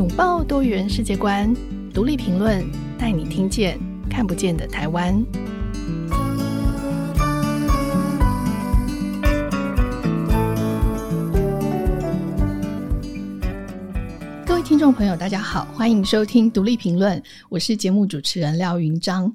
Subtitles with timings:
[0.00, 1.54] 拥抱多元世界观，
[1.92, 2.64] 独立评论
[2.98, 5.22] 带你听见看不见的台湾。
[14.46, 19.30] 各位听众朋友，大家好，欢迎收听独立评论，我是节目主持人廖云章。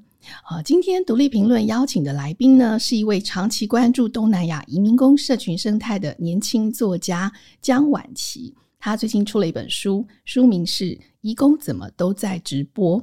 [0.46, 8.56] 啊，今天独立评论邀请的来宾呢，是一位长期关注东南亚移民工社群生态的年轻作家江婉琪。
[8.86, 10.84] 他最近出了一本书，书名是
[11.22, 13.02] 《移工怎么都在直播》。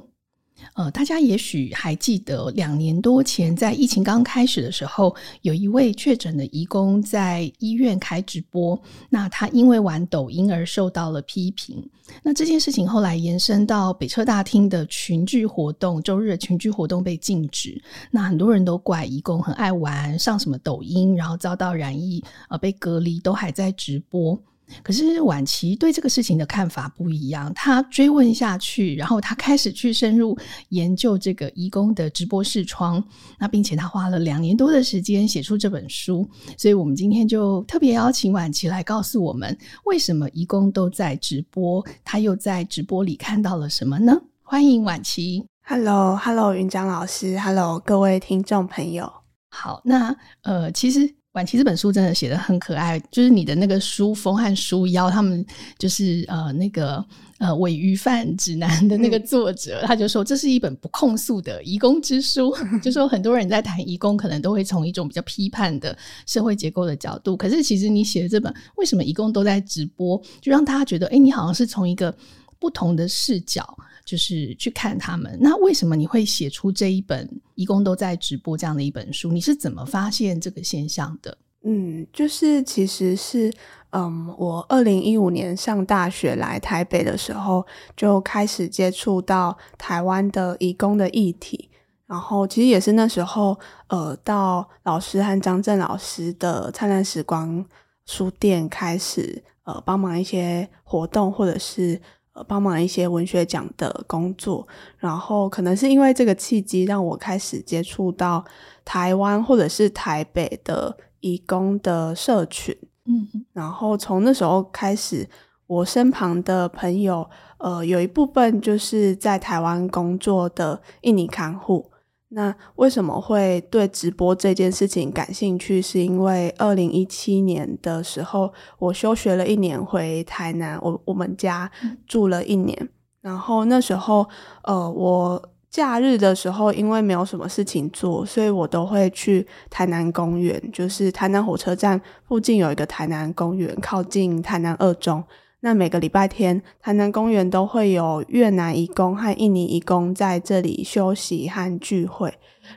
[0.75, 11.85] 呃，大家也许还记得，两年多前在疫情刚开始的时候，有一位确诊的移工在医院开直播，那他因为玩抖音而受到了批评。
[12.23, 17.77] 那这件事情后来延伸到北车大厅的群聚活动，周日的群聚活动被禁止，
[18.09, 24.41] 那很多人都怪移工很爱玩，上什么抖音，然后遭到染疫，呃，被隔离，都还在直播。
[24.81, 30.37] 可是婉琪对这个事情的看法不一样，他追问下去，然后他开始去深入
[30.69, 33.03] 研究这个移工的直播视窗，
[33.37, 44.19] 那并且他花了两年多的时间写出这本书，所以我们今天就特别邀请婉琪来告诉我们，为什么移工都在直播，他又在直播里看到了什么呢？
[44.41, 49.11] 欢迎婉琪，Hello，Hello，云章老师，Hello，各位听众朋友，
[49.49, 51.15] 好，那呃，其实。
[51.33, 55.43] 婉琪这本书真的写得很可爱，就是你的那个书封和书腰，他们
[55.79, 57.03] 就是呃那个
[57.39, 65.97] 呃伪鱼贩指南的那个作者，嗯、他就说这是一本不控诉的移工之书， 就说很多人在谈移工，可能都会从一种比较批判的
[66.27, 72.15] 社会结构的角度，可是其实你写的这本为什么移工都在直播，就让大家觉得，哎，你好像是从一个
[72.59, 73.75] 不同的视角。
[74.05, 79.31] 就是去看他们，那为什么你会写出这一本移工都在直播这样的一本书？
[79.31, 81.37] 你是怎么发现这个现象的？
[81.63, 83.49] 嗯，就是其实是，
[83.91, 87.65] 嗯，我二零一五年上大学来台北的时候，
[87.95, 91.69] 就开始接触到台湾的义工的议题，
[92.05, 97.65] 然后其实也是那时候，呃，到老师和张震老师的灿烂时光
[98.05, 102.01] 书店开始，呃，帮忙一些活动或者是。
[102.33, 104.67] 呃，帮忙一些文学奖的工作，
[104.97, 108.43] 然后可能是因为这个契机，让我开始接触到
[108.83, 112.75] 台湾或者是台北的义工的社群。
[113.05, 115.29] 嗯，然后从那时候开始，
[115.67, 117.29] 我身旁的朋友，
[117.59, 121.91] 呃，有一部分就是在台湾工作的印尼看护。
[122.35, 125.79] 那为什么会对直播这件事情感兴趣？
[125.79, 131.69] 是因为二零一七年的时候，我休学了一年回台南，我我们家
[132.07, 132.89] 住了一年。
[133.21, 134.27] 然后那时候，
[134.63, 145.23] 呃，我假日的时候，因为没有什么事情做，所以我都会去台南公园，就是台南火车站附近有一个台南公园，靠近台南二中。
[145.65, 152.33] 那每个礼拜天，台南公园都会有越南移工和印尼移工在这里休息和聚会。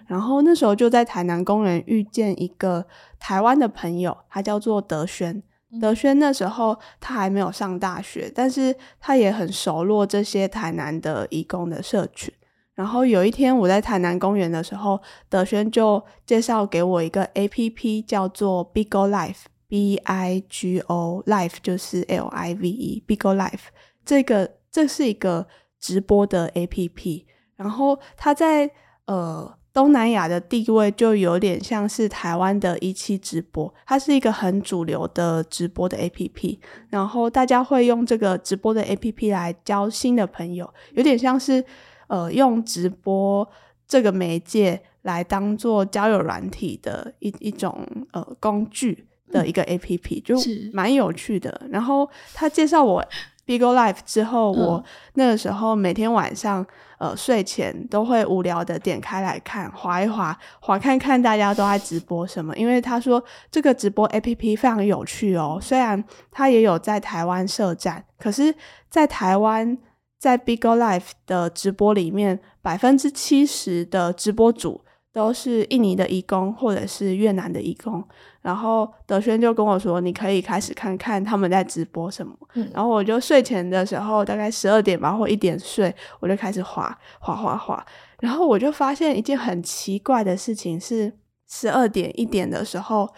[0.06, 2.86] 然后那时候就在台南公园遇见一个
[3.19, 5.42] 台湾的朋友，他叫做德轩。
[5.80, 12.32] 德轩那时候他还没有上大学，但是他也很熟络这些台南的移工的社群。
[12.76, 19.47] 然后有一天我在台南公园的时候，德轩就介绍给我一个 APP，叫做 Bigo Live。
[19.69, 23.66] B I G O Live 就是 L I V E，Bigo Live
[24.04, 25.47] 这个这是一个
[25.81, 28.71] 直播的 A P P，然后它在
[29.06, 41.65] 呃东南亚的地位就有点像是台湾的一期直播，它是一个很主流的直播的 A P P，然后大家会用这个直播的 A P P 来交新的朋友，有点像是
[42.06, 43.47] 呃用直播
[43.87, 49.09] 这个媒介来当做交友软体的一一种呃工具。
[49.31, 50.37] 的一个 APP 就
[50.72, 53.04] 蛮有趣的，然后他介绍我
[53.47, 56.66] Bigo Life 之后，我那个时候每天晚上
[56.98, 62.56] 呃睡前都会无聊的点开来看，划一划，划看看大家都在直播什么。
[62.56, 68.53] 因为他说这个直播 APP 非常有趣哦，虽然他也有在台湾设站，可是，
[68.91, 69.78] 在台湾
[70.18, 74.80] 在 Bigo Life 的直播里面，百分之七十的直播主
[75.12, 78.03] 都是印尼的移工或者是越南的移工。
[78.47, 82.33] 然后德轩就跟我说：“你可以开始看看他们在直播什么。
[82.54, 87.84] 嗯”然后我就睡前的时候，大概十二点吧，或一点睡，我就开始滑滑滑滑。
[88.21, 91.13] 然后我就发现一件很奇怪的事情是，
[91.48, 93.13] 十二点一点的时候，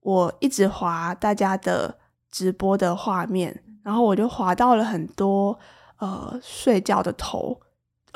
[0.00, 1.98] 我一直滑大家的
[2.30, 5.58] 直播的画面，然后我就滑到了很多
[5.98, 7.60] 呃睡觉的头。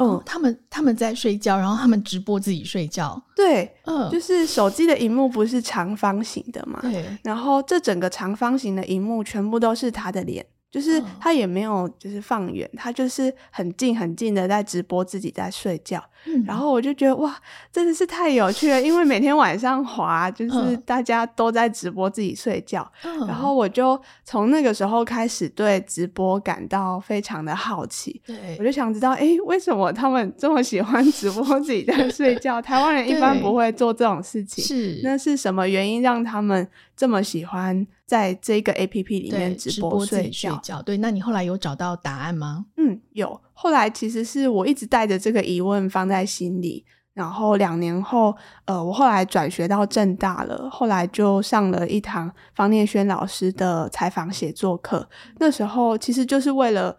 [0.00, 3.22] 嗯，他们他们在睡觉，然后他们直播自己睡觉。
[3.36, 6.78] 对，嗯，就是手机的荧幕不是长方形的嘛？
[6.82, 7.04] 对。
[7.22, 16.02] 然后这整个长方形的荧幕全部都是他的脸，就是他也没有就是放远，他就是很近很近的在直播自己在睡觉。
[16.26, 17.34] 嗯、然后我就觉得哇，
[17.72, 22.86] 真的是太有趣了，因为每天晚上滑，就是大家都在直播自己睡觉。
[23.04, 28.20] 嗯、然后我就从那个时候开始对直播感到非常的好奇。
[28.26, 32.60] 对，我就想知道，哎，为什么他们这么喜欢直播自己在睡觉？
[32.60, 34.62] 台湾人一般不会做这种事情。
[34.62, 40.50] 是，那是什么原因让他们这么喜欢在这个 APP 里面直播睡觉？
[40.54, 40.82] 睡觉？
[40.82, 42.66] 对，那你后来有找到答案吗？
[42.76, 43.40] 嗯，有。
[43.52, 46.84] 后来其实是我一直带着这个疑问放在心里，
[47.14, 48.34] 然后两年后，
[48.64, 55.08] 呃，我后来转学到正大了，后来就上了一堂方念轩老师的采访写作课。
[55.38, 56.96] 那时候其实就是为了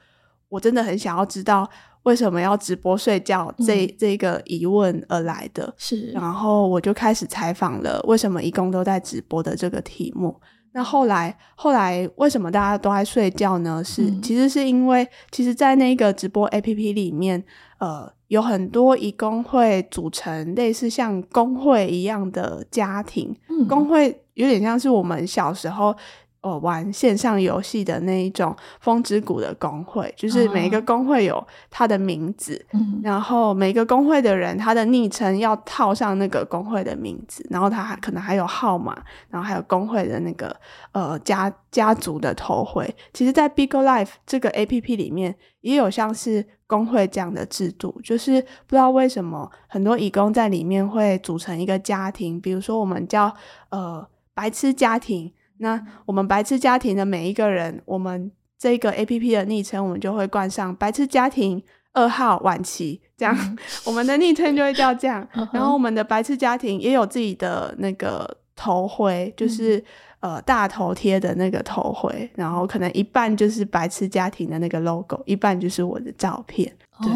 [0.48, 1.70] 我真的很想要知道
[2.04, 6.14] 为什么要直播睡觉这、嗯、这个疑问而来的，是。
[6.14, 10.40] 然后我就开始采访了为什么一共都在直播的这个题目。
[10.74, 13.84] 那后来，后来为什么大家都在睡觉呢？
[13.84, 17.44] 是，嗯、其实是因为，其实，在那个直播 APP 里面，
[17.80, 25.96] 呃，有很多以工会组成类似像工会一样的家庭，嗯、公会有点像是我们小时候。
[26.42, 39.00] 哦，玩线上游戏的那一种风之谷的工会，就是每一个工会有他的名字，嗯、然后每个工会的人他的昵称要套上那个工会的名字，然后他还可能还有号码，
[39.30, 40.56] 然后还有工会的那个
[40.94, 42.92] 呃家家族的头徽。
[43.14, 53.32] 其实，在 Bigo Life 这个 APP 里面也有像是工会这样的制度，就是不知道为什么很多义工在里面会组成一个家庭，比如说我们叫
[53.70, 55.32] 呃白痴家庭。
[55.62, 61.62] 那我们白痴家庭的每一个人，我们这个 APP 的昵称，我们就会冠上“白痴家庭
[61.94, 65.26] 二号晚期”这样， 我们的昵称就会叫这样。
[65.54, 69.84] 然后我们的白痴家庭也有自己的那个头徽，就是
[70.20, 76.72] 呃大头贴的那个头徽，然后可能一半就是白痴家庭的那个 logo，一半就是我的照片。
[77.02, 77.12] 对，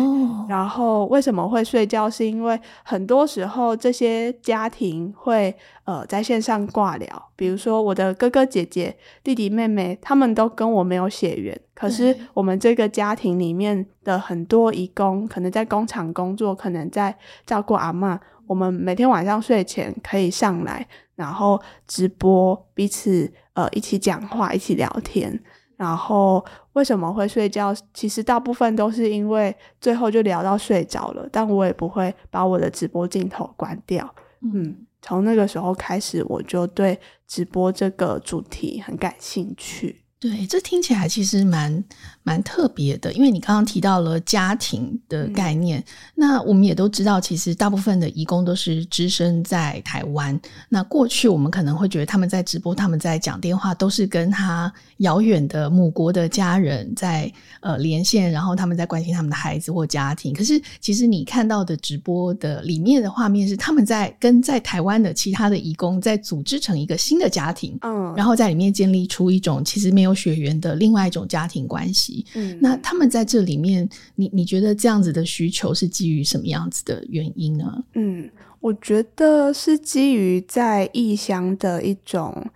[0.47, 2.09] 然后为什么会睡觉？
[2.09, 17.15] 是因为很多时候这些家庭会呃在线上挂聊，比如说我的哥哥姐姐、弟弟妹妹，他们都跟我没有血缘，可是我们这个家庭里面的很多义工，可能在工厂工作，可能在
[17.45, 18.17] 照顾阿嬷，
[18.47, 25.39] 我们每天晚上睡前可以上来，然后直播，彼此呃一起讲话，一起聊天。
[25.77, 26.43] 然后
[26.73, 27.75] 为什么会睡觉？
[27.93, 34.13] 其实大部分都是因为最后就聊到睡着了，但我也不会把我的直播镜头关掉。
[34.41, 40.04] 嗯，从那个时候开始，我就对直播这个主题很感兴趣。
[40.27, 41.83] 对，这听起来其实蛮
[42.23, 45.79] 蛮特别的，因为你刚刚提到了家庭的概念。
[45.79, 45.83] 嗯、
[46.15, 50.39] 那我们也都知道，其实大部分的义工都是只身在台湾。
[50.67, 60.33] 那过去我们可能会觉得他们在直播，他们在讲电话，都是跟他遥远的母国的家人在呃连线，然后他们在关心他们的孩子或家庭。
[60.33, 77.83] 可是其实你看到的直播的里面的画面是他们在跟在台湾的其他的义工在组织成一个新的家庭，嗯，然后在里面建立出一种其实没有血缘的另外一种家庭关系，嗯，那他们在这里面，你你觉得这样子的需求是基于什么样子的原因呢？
[77.93, 78.29] 嗯，
[78.61, 82.47] 我觉得是基于在异乡的一种，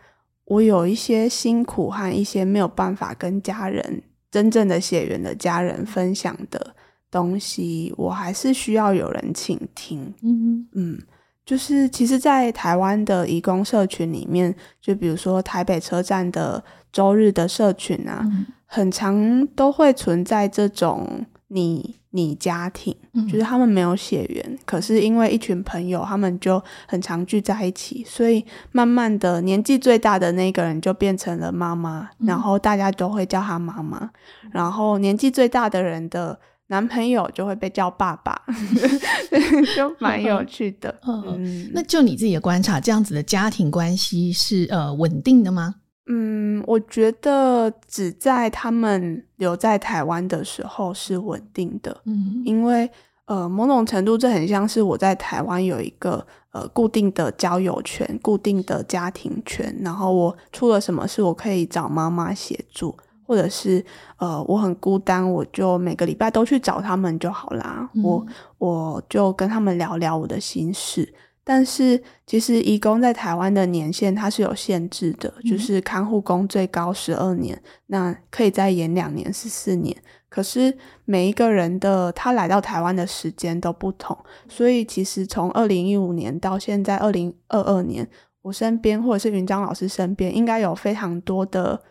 [0.45, 4.01] 我有一些辛苦和一些没有办法跟家人
[4.31, 6.73] 真正的血缘的家人分享的
[7.11, 10.13] 东西，我还是需要有人倾听。
[10.23, 10.99] 嗯嗯。
[11.45, 34.09] 就是，其实，在台湾的移工社群里面，就比如说台北车站的周日的社群啊，嗯、很常都会存在这种你你家庭，嗯、就是他们没有血缘，可是因为一群朋友，他们就很常聚在一起，所以慢慢的，年纪最大的那个人就变成了妈妈，嗯、然后大家都会叫他妈妈，
[34.51, 36.39] 然后年纪最大的人的。
[36.71, 38.39] 男朋友就会被叫爸爸，
[39.75, 40.99] 就蛮有趣的。
[41.01, 45.73] 嗯，那就你自己的观察，这样子的家庭关系是呃稳定的吗？
[46.09, 52.01] 嗯，我觉得只在他们留在台湾的时候是稳定的。
[52.05, 52.89] 嗯，因为
[53.25, 62.97] 呃某种程度这很像是我在台湾有一个呃固定的交友圈、固定的家庭圈，然后我出了什么事，我可以找妈妈协助。
[63.29, 63.85] 或者是
[64.17, 67.87] 呃，我很孤单，我就每个礼拜都去找他们就好啦。
[67.93, 68.25] 嗯、我
[68.57, 71.13] 我就跟他们聊聊我的心事。
[71.49, 79.97] 但是其实移工在台湾的年限它是有限制的，嗯、就是看护工最高十二年，那可以再延两年十四年。
[80.29, 84.15] 可是每一个人的他来到台湾的时间都不同，
[84.47, 88.07] 所以其实从二零一五年到现在二零二二年，
[88.43, 91.81] 我身边或者是云章老师身边，应该有非常多的。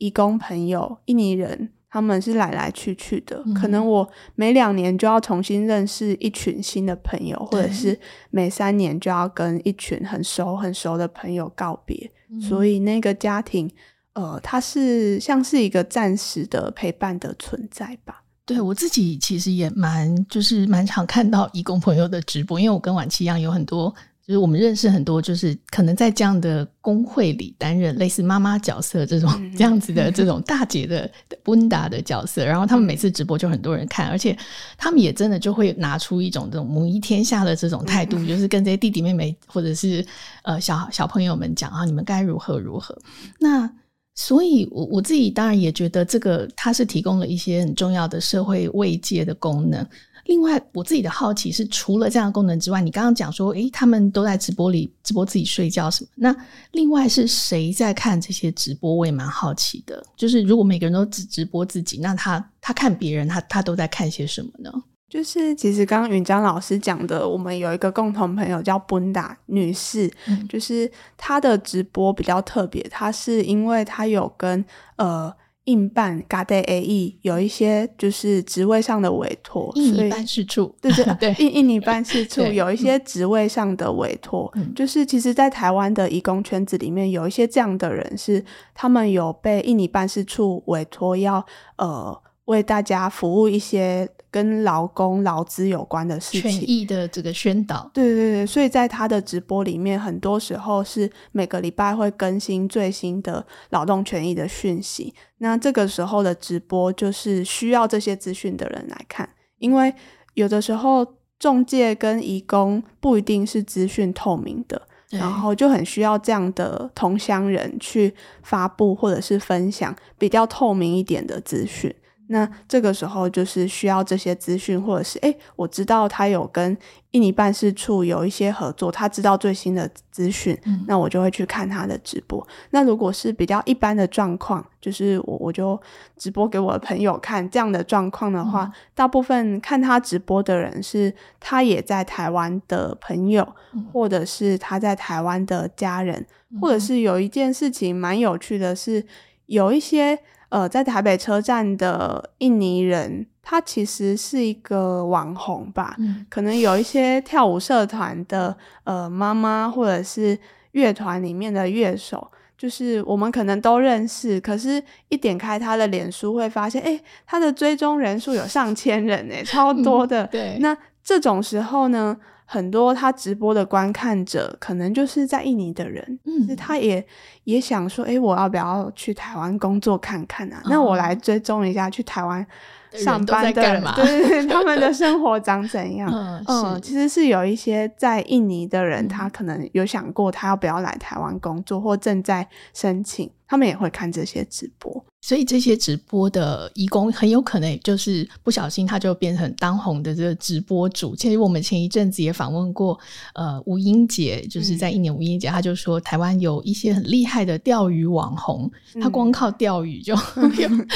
[0.00, 7.98] 移工朋友、印尼人，他们是来来去去的，嗯、可能我每两年就要重新认识一群新的朋友，或者是
[8.30, 13.70] 每三年就要跟一群很熟很熟的朋友告别，嗯、所以那个家庭，
[14.12, 18.22] 呃，它是像是一个暂时的陪伴的存在吧。
[18.44, 23.94] 对，我自己其实也蛮就是蛮常看到义工朋友的直播，因为我跟婉琪一样有很多。
[24.28, 31.10] 就是我们认识很多，就是可能在这样的工会里担任类似妈妈角色这种这样子的这种大姐的
[31.46, 34.36] 温达的角色，然后他们每次直播就很多人看，而且
[34.76, 40.04] 他们也真的就会拿出一种这种母仪天下的这种态度，就是跟这些弟弟妹妹或者是
[40.42, 42.94] 呃小小朋友们讲啊，你们该如何如何。
[43.40, 43.72] 那
[44.14, 49.86] 所以我我自己当然也觉得这个它是提供了一些很重要的社会慰藉的功能。
[50.28, 56.10] 另外，我自己的好奇是，除了这样的功能之外，你刚刚讲说，诶，他们都在直播里直播自己睡觉什么？
[56.16, 56.36] 那
[56.72, 58.94] 另外是谁在看这些直播？
[58.94, 60.04] 我也蛮好奇的。
[60.18, 64.70] 就是如果每个人都只直播自己，那他他看别人，他他都在看些什么呢？
[65.08, 74.62] 就是其实刚刚云江老师讲的，我们有一个共同朋友叫布达女士，嗯、就是她的直播比较特别，她是因为她有跟
[74.96, 75.34] 呃。
[75.68, 80.74] 印办 GADE 有一些就是职位上的委托，印尼办事处。
[80.80, 88.42] 对对对，印印尼办事处有一些职位上的委托，嗯、就是其实，在台湾的移工圈子里面，有一些这样的人是
[88.74, 91.44] 他们有被印尼办事处委托要
[91.76, 94.08] 呃为大家服务一些。
[94.30, 105.14] 跟劳工劳资有关的事情，权益的这个宣导，对对对，所以在他的直播里面，很多时候是每个礼拜会更新最新的劳动权益的讯息。
[105.38, 109.94] 那这个时候的直播就是需要这些资讯的人来看，因为
[110.34, 111.06] 有的时候
[111.38, 121.94] 中介跟移工不一定是资讯透明的，然后就很需要这样的同乡人去发布或者是分享比较透明一点的资讯。
[122.30, 126.76] 那这个时候就是需要这些资讯，或者是诶，我知道他有跟
[127.12, 132.46] 印尼办事处有一些合作，他知道最新的资讯，嗯、那我就会去看他的直播。
[132.70, 135.80] 那如果是比较一般的状况，就是我我就
[136.18, 149.06] 直播给我的朋友看这样的状况的话，嗯、大部分看他直播的人是他也在台湾的朋友，嗯、或者是他在台湾的家人，嗯、或者是有一件事情蛮有趣的是，
[149.46, 150.18] 有一些。
[150.50, 155.94] 呃，在台北车站的印尼人，他其实是一个网红吧？
[155.98, 160.38] 嗯，可能有一些跳舞社团的呃妈妈，或者是
[160.72, 164.40] 乐团里面的乐手，就是我们可能都认识。
[164.40, 170.24] 可是，一点开他的脸书，会发现，诶，他的追踪人数有上千人，诶，超多的。
[170.24, 172.16] 嗯，对，那这种时候呢？
[172.50, 176.18] 很多他直播的观看者，可能就是在印尼的人，
[176.56, 177.06] 他也
[177.44, 180.62] 也想说，诶，我要不要去台湾工作看看啊？
[180.64, 182.44] 哦、那我来追踪一下去台湾
[182.92, 186.10] 上班的人，对对对，他们的 生活长怎样？
[186.10, 195.04] 嗯，嗯，其实是有一些在印尼的人，他可能有想过他要不要来台湾工作，或正在申请，他们也会看这些直播。
[195.28, 201.14] 所以这些直播的义工很有可能也就是不小心他就变成当红的这个直播主。
[201.14, 202.98] 其实我们前一阵子也访问过，
[203.34, 208.70] 呃，吴英姐，就是在一年吴英姐，她就说台湾有一些很厉害的钓鱼网红，
[209.02, 210.16] 他光靠钓鱼就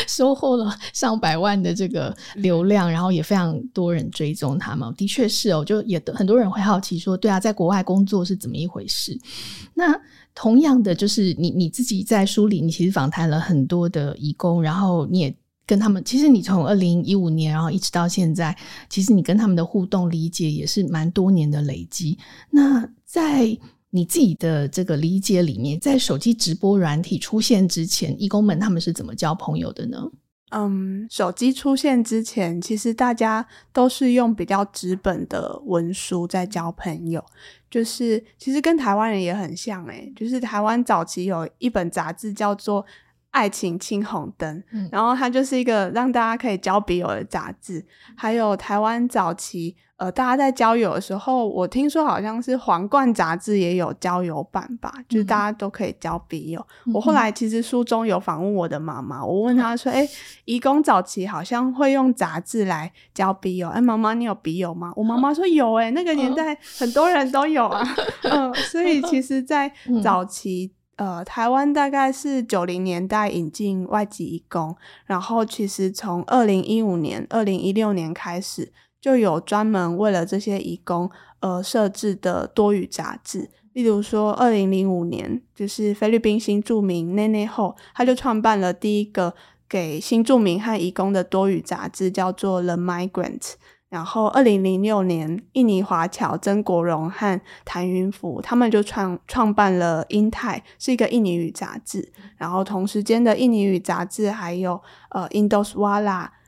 [0.08, 4.90] 收获了上百万的这个流量，然后也非常多人追踪他们。
[4.94, 9.14] 的确是哦，就也很多人会好奇说，对啊，在国外工作是怎么一回事？
[9.74, 9.94] 那。
[10.34, 15.34] 同样的，就是你你自己在书里，你其实访谈了很多的义工，然后你也
[15.66, 18.56] 跟他们，其实你从二零一五年，然后一直到现在，
[18.88, 22.18] 其实你跟他们的互动理解也是蛮多年的累积。
[22.50, 23.56] 那在
[23.90, 30.10] 你自己的这个理解里面，在手机直播软体出现之前，义工们他们是怎么交朋友的呢？
[30.54, 37.24] 嗯，手机出现之前，其实大家都是用比较纸本的文书在交朋友，
[37.72, 42.84] 就是其实跟台湾人也很像诶，就是台湾早期有一本杂志叫做
[43.32, 47.84] 《爱情青红灯》，嗯，然后它就是一个让大家可以交笔友的杂志，
[48.16, 49.76] 还有台湾早期。
[49.96, 56.66] 呃，大家在交友的时候，我听说好像是《皇冠》杂志也有交友版吧，嗯、就是大家都可以交笔友。
[56.86, 60.08] 嗯、我后来其实书中有访问我的妈妈，我问她说：“哎、嗯，
[60.46, 67.86] 移工早期好像会用杂志来交笔友，哎，妈妈你有笔友吗？”我妈妈说有、欸，哎，那个年代很多人都有啊。
[68.24, 69.72] 嗯、呃，所以其实，在
[70.02, 78.72] 早期，呃，台湾大概是九零年代引进外籍移工，然后其实从二零一五年、二零一六年开始。
[79.02, 89.34] 就有专门为了这些移工而设置的多语杂志，例如说，二零零五年，就是菲律宾新住民内内后，他就创办了第一个
[89.68, 93.40] 给新住民和移工的多语杂志，叫做《The Migrant》。
[93.92, 102.10] 然后，二零零六年，印尼华侨曾国荣和谭云福他们就创创办了《英泰》，是一个印尼语杂志。
[102.38, 104.80] 然后，同时间的印尼语杂志还有
[105.10, 106.04] 呃《Indoswala》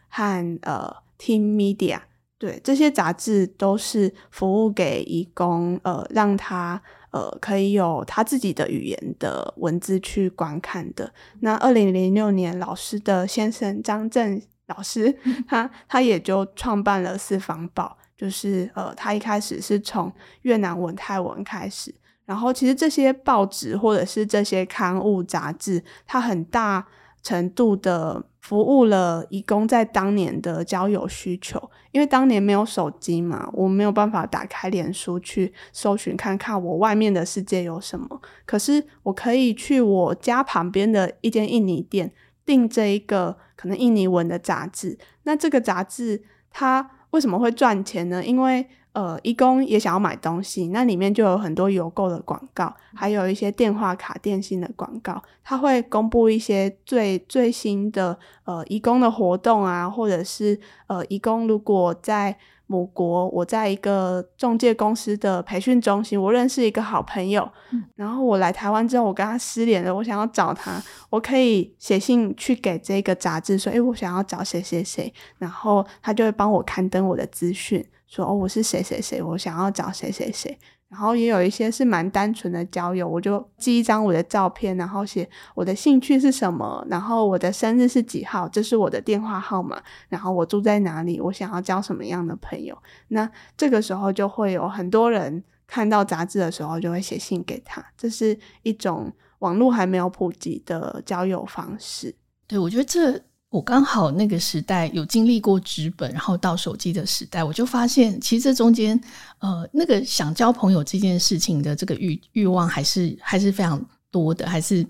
[0.09, 1.97] 和呃《Team Media》。
[2.39, 11.13] 对，这些杂志都是服务给移工，呃，让他呃可以有他自己的语言的文字去观看的。
[11.41, 14.41] 那二零零六年，老师的先生张正。
[14.77, 15.15] 老师，
[15.47, 20.13] 他他也就创办了四方报，就是呃，他一开始是从
[20.43, 26.87] 越南文、泰文开始，然后其实这些报纸或者是这些刊物杂志，它很大
[27.23, 42.13] 程度的服务了移工在当年的交友需求，因为当年没有手机嘛，我没有办法打开脸书去搜寻看看我外面的世界有什么，可是我可以去我家旁边的一间印尼店。
[42.47, 48.23] 订这一个可能印尼文的杂志，那这个杂志它为什么会赚钱呢？
[48.23, 62.37] 因为呃，义工也想要买东西，那里面就有很多邮购的广告，还有一些电话卡、电信的广告，它会公布一些最最新的呃义工的活动啊，或者是呃义工如果在。
[62.75, 67.49] 母国，我在一个中介公司的培训中心，我认识一个好朋友。
[67.71, 80.59] 嗯、然后我来台湾之后，我跟他失联了，我想要找他，我可以写信去给这个杂志说，诶，我想要找谁谁谁，然后他就会帮我刊登我的资讯，说，哦，我是谁谁谁，我想要找谁谁谁。
[80.95, 92.79] 然后也有一些是蛮单纯的交友，我就寄一张我的照片，然后写我的兴趣是什么，然后我的生日是几号，这是我的电话号码，然后我住在哪里，我想要交什么样的朋友。
[93.09, 102.15] 那这个时候就会有很多人看到杂志的时候就会写信给他，这是一种网络还没有普及的交友方式。
[102.47, 103.21] 对，我觉得这。
[103.55, 109.01] 我刚好那个时代有经历过纸本，然后到手机的时代，我就发现其实这中间，
[109.39, 114.85] 呃，那个想交朋友这件事情的这个欲欲望还是还是非常多的，还是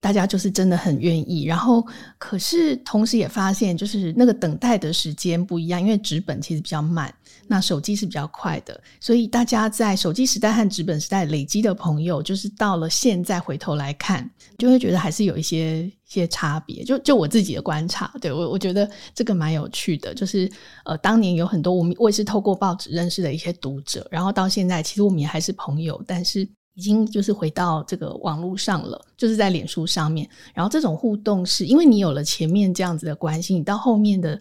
[0.00, 1.44] 大家就是真的很愿意。
[1.44, 1.86] 然后，
[2.18, 7.14] 可是同时也发现，就是那个等待的时间不一样，因为纸本其实比较慢，
[7.46, 14.28] 那手机是比较快的，所以大家在手机时代和纸本时代累积的朋友，就是到了现在回头来看，
[14.58, 15.88] 就会觉得还是有一些。
[16.08, 20.50] 些差别，就就我自己的观察，对，我我觉得这个蛮有趣的，就是
[20.84, 26.40] 呃，当年有很多我们我也是透过报纸认识的一些读者，然后到现在其实我们也还是朋友，但是
[26.74, 34.40] 已经就是回到这个网络上了，就是在脸书上面，然后这种互动是因为你有了前面这样子的关系，你到后面的。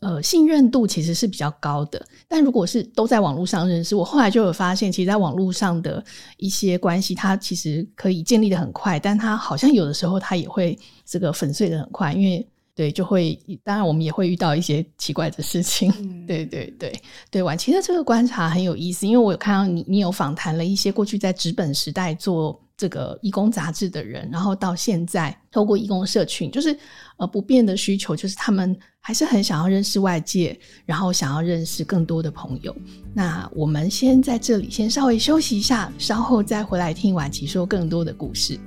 [0.00, 6.04] 呃，信任度其实是比较高的，但如果是都在网络上认识，我后来就有发现，其实，在网络上的
[6.36, 16.92] 一些关系，它其实可以建立的很快，但它好像有的时候它也会这个粉碎的很快，因为对，就会当然我们也会遇到一些奇怪的事情，嗯、对对对
[17.30, 17.42] 对。
[17.42, 22.60] 婉琪的这个观察很有意思，因为我有看到你，你有访谈了一些过去在纸本时代做。
[22.76, 26.78] 这个义工杂志的人，然后到现在透过义工社群，就是
[27.16, 32.76] 呃不变的需求，就是他们还是很想要认识外界，然后想要认识更多的朋友。
[33.14, 38.60] 那我们先在这里先稍微休息一下，稍后再回来听婉琪说更多的故事。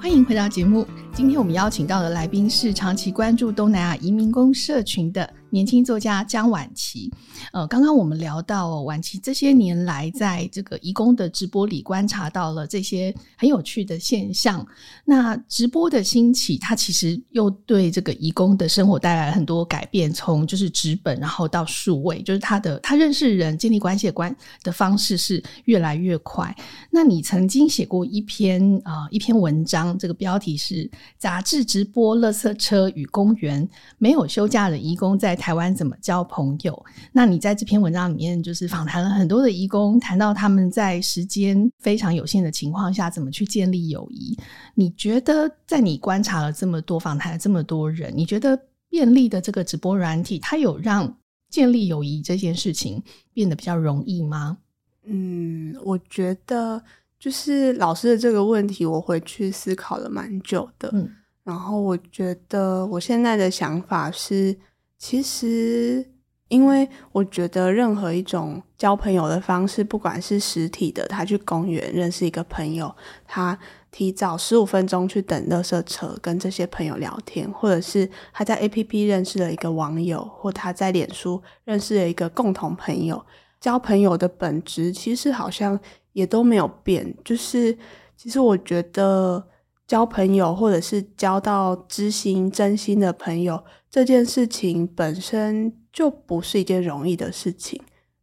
[0.00, 0.86] 欢迎回到节目。
[1.18, 7.12] 今天我们邀请到的来宾是长期关注东南亚移民工社群的年轻作家江婉琪。
[7.52, 14.66] 呃，刚刚我们聊到婉琪这些年来在这个移工的直播里观察到了这些很有趣的现象。
[15.04, 26.54] 那直播的兴起，它其实又对这个移工的生活带来很多改变，从就是纸本，然后到数位，就是他的他认识人、建立关系的关的方式是越来越快。
[26.90, 30.90] 那你曾经写过一篇啊、呃、一篇文章，这个标题是。
[31.18, 36.84] 杂志直播、垃圾车与公园，没有休假的移工在台湾怎么交朋友？
[37.12, 44.36] 那你在这篇文章里面，就是访谈了很多的义工，谈到他们在时间非常有限的情况下，怎么去建立友谊。
[44.74, 51.16] 你觉得，在你观察了这么多、访谈了这么多人，你觉得便利的这个直播软体，它有让
[51.48, 54.58] 建立友谊这件事情变得比较容易吗？
[55.04, 56.82] 嗯，我觉得。
[57.20, 60.88] 就是老师的这个问题，我回去思考了蛮久的。
[60.92, 61.10] 嗯，
[61.42, 64.56] 然后我觉得我现在的想法是，
[64.98, 66.04] 其实
[66.48, 72.94] 因为我觉得任何一种交朋友的方式，不管是实体的，他去公园认识一个朋友，
[73.26, 73.58] 他
[73.90, 83.24] 提早十五分钟去等垃圾车，跟这些朋友聊天，或者是他在 APP 认识了一个网友，或他在脸书认识了一个共同朋友。
[83.60, 85.78] 交朋友的本质其实好像
[86.12, 87.76] 也都没有变，就是
[88.16, 89.46] 其实我觉得
[89.86, 97.80] 交朋友或者是交到知心真心的朋友这件事情本身就不是一件容易的事情，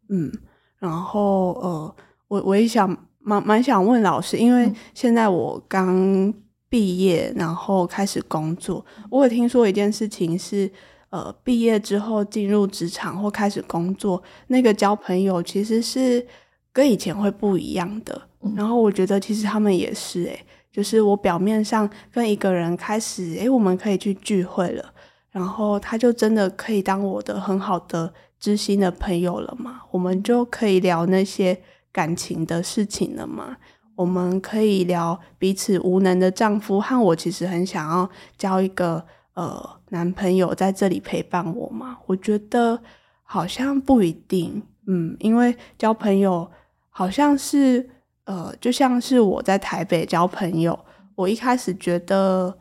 [0.10, 0.32] 嗯，
[0.80, 1.96] 然后呃，
[2.28, 2.98] 我我也想。
[3.28, 6.32] 蛮蛮想问老师，因为现在我刚
[6.70, 8.86] 毕业，然后开始工作。
[9.10, 10.72] 我有听说一件事情是，
[11.10, 16.24] 呃，毕业之后进入职场或开始工作，那个交朋友其实是
[16.72, 18.30] 跟以前会不一样的。
[18.56, 24.94] 然后我觉得其实他们也是，诶，就是我表面上跟一个人开始，诶，我们可以去聚会了，
[25.36, 29.82] 然后他就真的可以当我的很好的知心的朋友了嘛？
[29.92, 31.62] 我们就可以聊那些。
[31.96, 33.56] 感情的事情了吗？
[33.96, 39.02] 我们可以聊彼此无能的丈夫和我，其实很想要交一个
[39.34, 41.98] 呃男朋友在这里陪伴我吗？
[42.06, 42.78] 我觉得
[43.24, 46.52] 好像不一定，嗯，因为交朋友
[46.90, 47.90] 好像是
[48.26, 50.78] 呃，就像是我在台北交朋友，
[51.16, 52.58] 我一开始觉得。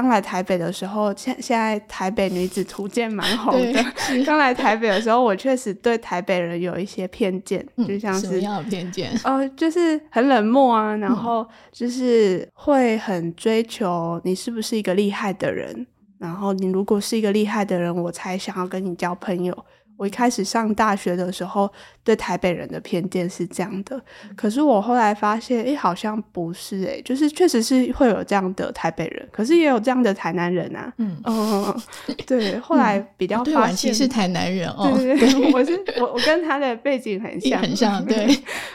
[0.00, 3.84] 刚来台北的时候，现现在台北女子图鉴蛮红的。
[4.24, 9.10] 刚来台北的时候，我确实对台北人有一些偏见，嗯、就像是什么样的偏见？
[9.24, 15.84] 呃，就是很冷漠啊，然后就是会很追求你是不是一个厉害的人，
[16.18, 19.64] 然后你如果是一个厉害的人，我才想要跟你交朋友。
[19.98, 21.70] 我一开始上大学的时候，
[22.02, 24.00] 对台北人的偏见是这样的，
[24.36, 31.20] 可是我后来发现，诶，好像不是，诶，就是确实是会有这样的台北人，可是也有这样的台南人啊，嗯。
[31.24, 31.82] 嗯，
[32.26, 38.26] 对，后来比较发现是台南人哦，对对对， 我是 我我跟他的背景很像，很像， 对，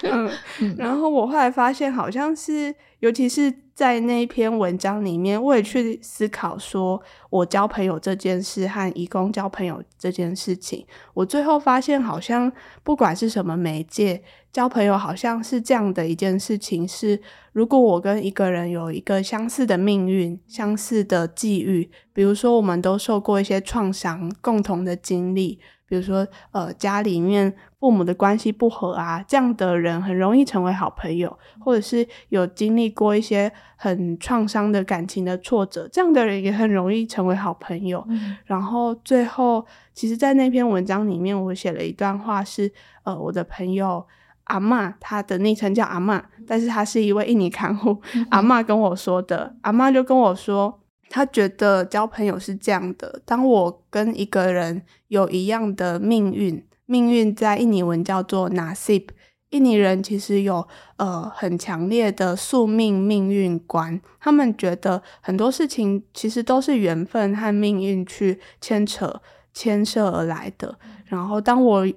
[0.03, 0.29] 嗯，
[0.77, 3.62] 然后我后来发现好像是，尤其是。
[3.73, 12.51] 在那一篇文章里面，我也去思考说，我交朋友这件事和移工交朋友这件事情，我最后发现，好像
[12.83, 17.19] 不管是什么媒介，交朋友好像是这样的一件事情：是
[17.51, 25.59] 如果我跟一个人有一个相似的命运、相似的际遇，比如说我们都受过一些创伤、共同的经历。
[25.93, 38.03] 比如说，呃，家里面父母的关系不和啊，这样的人很容易成为好朋友，或者是有经历过一些很创伤的感情的挫折，这样的人也很容易成为好朋友。
[38.09, 38.35] 嗯。
[38.45, 44.03] 然后最后，其实，在那篇文章里面，我写了一段话是，是呃，我的朋友
[44.45, 48.25] 阿嬷，她的昵称叫阿嬷，但是她是一位印尼看护，嗯。
[48.31, 50.79] 阿嬷跟我说的，阿嬷就跟我说。
[51.13, 59.09] 他觉得交朋友是这样的：当我跟一个人有一样的命运，命运在印尼文叫做 nasib。
[59.51, 69.21] 印尼人其实有呃很强烈的宿命命运观，他们觉得很多事情其实都是缘分和命运去牵扯
[69.53, 70.79] 牵涉而来的。
[71.05, 71.87] 然后，当我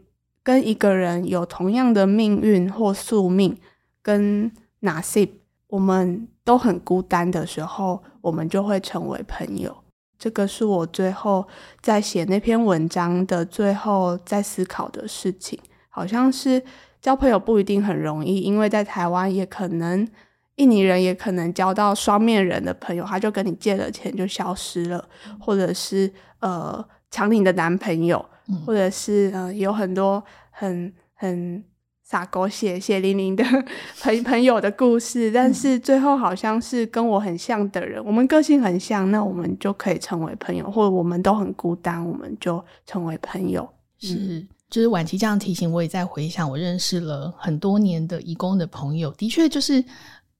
[0.43, 3.57] 跟一个人有同样的命运或宿命，
[4.03, 4.53] 跟
[4.83, 5.31] nasib，
[5.69, 8.03] 我们都很孤单的时候。
[8.27, 9.73] 我们就会成为朋友，
[10.19, 11.47] 这个是我最后
[11.81, 15.57] 在写那篇文章的最后在思考的事情。
[15.89, 16.61] 好像是
[17.01, 20.05] 交朋友不一定很容易，因为在台湾也可能
[20.57, 28.27] 印尼人也可能交到双面人的朋友，他就跟你借了钱就消失了，或者是呃抢你的男朋友，
[28.67, 31.63] 或者是呃有很多很很。
[32.09, 33.42] 洒狗血、血淋淋的
[34.01, 43.69] 朋朋友的故事，但是最后好像是跟我很像的人，嗯，我们个性很像，那我们就可以成为朋友，或者我们都很孤单，我们就成为朋友。
[43.99, 49.85] 是，嗯，就是晚期这样提醒，我也在回想，我认识了很多年的义工的朋友，的确就是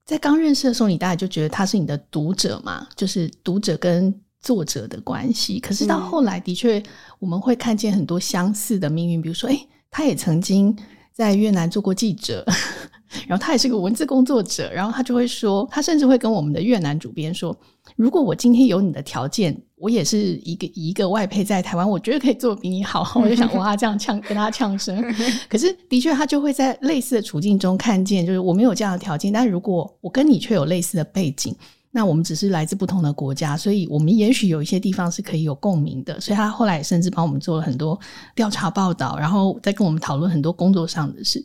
[0.05, 5.59] 在刚认识的时候，你大概就觉得他是你的读者嘛，就是读者跟作者的关系。
[5.59, 6.81] 可是到后来，的确
[7.19, 10.73] 我们会看见很多相似的命运，比如说，诶，他也曾经。
[11.17, 12.45] 在越南做过记者，
[13.27, 17.57] 然后他也是个文字工作者，然后他就会说，他甚至会跟我们的越南主编说，
[17.95, 23.03] 如果我今天有你的条件，我也是一个一个外配在台湾，我觉得可以做得比你好。
[23.19, 25.03] 我就想哇，这样呛跟他呛声。
[25.49, 31.55] 可是的确，他就会在类似的处境中看见，就是我没有这样的条件，但如果我跟你却有类似的背景。
[31.89, 36.19] 那我们只是来自不同的国家，所以我们也许有一些地方是可以有共鸣的。
[36.19, 37.99] 所以他后来甚至帮我们做了很多
[38.35, 41.43] 调查报道，然后再跟我们讨论很多工作上的事。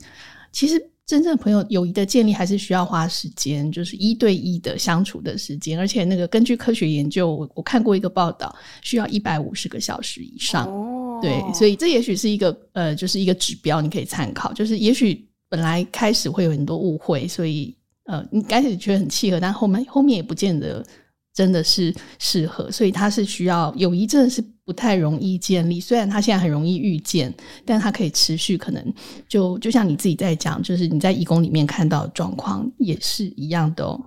[0.50, 5.78] 其实真正朋友友谊的建立还是需要花时间，就是一对一的相处的时间。
[5.78, 10.66] 而且那个根据科学研究，我我看过一个报道，需要一百五十个小时以上。
[10.66, 14.52] 哦，对，所以这也许是一个呃，就是一个指标，你可以参考。
[14.52, 17.74] 就是也许本来开始会有很多误会，所以。
[18.12, 20.84] 呃，你开始觉得很契合，但后面后面也不见得
[21.32, 25.80] 真的是适合，所以他是需要友谊，真的是不太容易建立。
[25.80, 27.32] 虽然他现在很容易遇见，
[27.64, 28.94] 但他可以持续，可能
[29.26, 33.98] 就就像你自己在讲，就是你在义工里面看到状况也是一样的。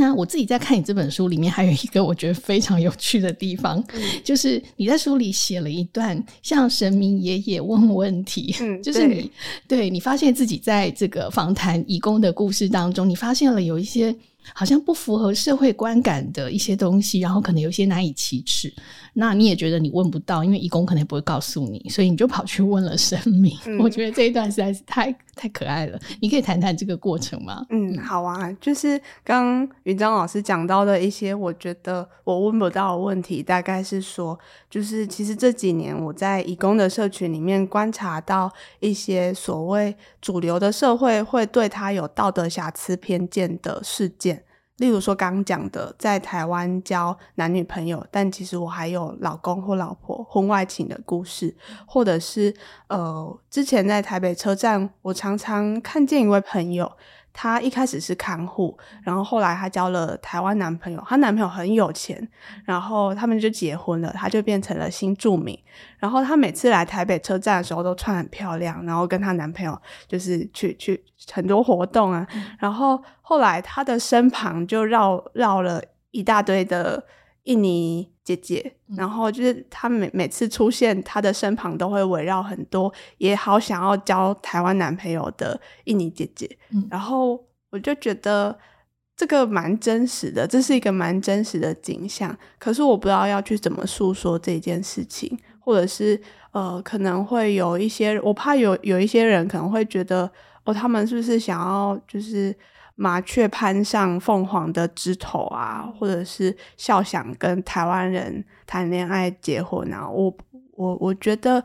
[0.00, 9.30] 那我自己在看你这本书里面，还有一个我觉得非常有趣的地方，嗯、就是你在书里写了一段向神明爷爷问问题，嗯，就是你
[9.68, 14.16] 对，对你发现自己在这个访谈义工的故事当中，你发现了有一些。
[14.54, 18.72] 好像不符合社会观感的一些东西，然后可能有些难以启齿。
[19.14, 23.56] 那你也觉得你问不到，因为义工可能也不会告诉你，所以你就跑去问了神明。
[23.66, 25.98] 嗯、我觉得这一段实在是太太可爱了。
[26.20, 27.64] 你可以谈谈这个过程吗？
[27.70, 34.38] 嗯，好啊，就是刚云章老师讲到的一些，我觉得我问不到的问题，大概是说，
[34.70, 44.44] 就是其实这几年我在义工的社群里面观察到一些所谓主流的社会会对他有道德瑕疵偏见的事件。
[44.80, 51.54] 例如说，刚讲的在台湾交男女朋友，但其实我还有老公或老婆婚外情的故事，
[51.86, 52.54] 或者是
[52.88, 56.90] 呃，之前在台北车站，我常常看见一位朋友。
[57.32, 62.28] 她一开始是看护，然后后来她交了台湾男朋友，她男朋友很有钱，
[62.64, 65.58] 然后他们就结婚了，她就变成了新住民。
[65.98, 72.26] 然后她每次来台北车站的时候都穿很漂亮，然后跟她男朋友就是去去很多活动啊。
[72.58, 77.02] 然后后来她的身旁就绕绕了一大堆的
[77.44, 88.56] 印尼姐姐，然后就是她每每次出现，她的身旁都会围绕很多也好想要交台湾男朋友的印尼姐姐，嗯，然后我就觉得
[89.16, 92.36] 这个蛮真实的，这是一个蛮真实的景象。
[92.58, 96.20] 可是我不知道要去怎么诉说这件事情，或者是
[96.52, 100.30] 呃，可能会有一些，我怕有有一些人可能会觉得，
[100.64, 102.54] 哦，他们是不是想要就是。
[103.02, 110.36] 麻雀攀上凤凰的枝头啊，或者是笑想跟台湾人谈恋爱结婚啊，我
[110.72, 111.64] 我我觉得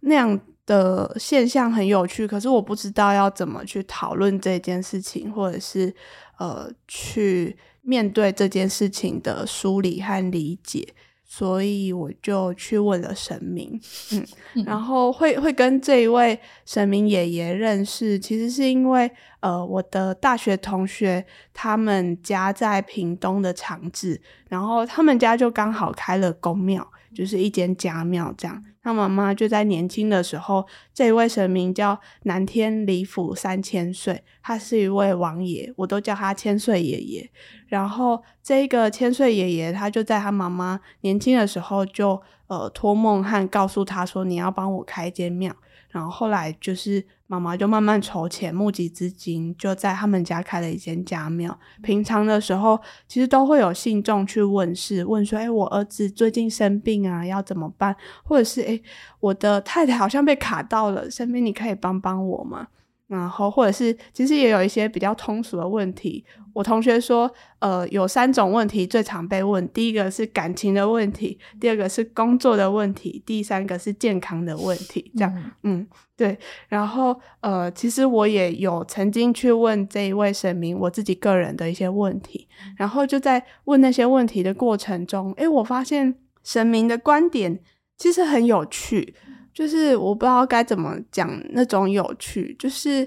[0.00, 5.94] 那样的现象很有趣，可是我不知道要怎么去讨论这件事情，或者是
[6.38, 10.94] 呃去面对这件事情的梳理和理解。
[11.32, 26.84] 所以我就去问了神明，嗯，然后会会跟这一位神明爷爷认识，其实是因为呃我的大学同学他们家在屏东的长治，然后他们家就刚好开了公庙。
[27.14, 37.30] 就是一间家庙这样，他妈妈就在年轻的时候，这一位神明叫南天李府三千岁，他是一位王爷，我都叫他千岁爷爷。
[37.66, 45.54] 然后这个千岁爷爷，他就在他妈妈年轻的时候就呃托梦和告诉他说，你要帮我开一间庙。
[45.90, 51.56] 然后后来就是妈妈就慢慢筹钱募集资金，就在他们家开了一间家庙。
[51.80, 58.80] 平常的时候，其实都会有信众去问事，问说：“哎，我儿子最近生病啊，要怎么办？”或者是：“哎，
[59.20, 62.66] 我的太太好像被卡到了，身边你可以帮帮我吗？”
[63.10, 66.24] 然后，或者是其实也有一些比较通俗的问题。
[66.52, 75.10] 我同学说，呃，有三种问题最常被问：第一个是感情的问题，第二个是工作的问题，第三个是健康的问题。
[75.16, 76.38] 这样，嗯，嗯，对。
[76.68, 82.46] 然后，呃，其实我也有曾经去问这一位神明我自己个人的一些问题。
[82.76, 87.60] 然后就在问那些问题的过程中，诶，我发现神明的观点
[87.96, 89.16] 其实很有趣。
[89.60, 93.00] 就是我不知道该怎么讲那种有趣，就是